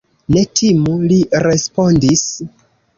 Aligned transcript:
Ne 0.35 0.41
timu, 0.61 0.95
li 1.13 1.19
respondis. 1.47 2.29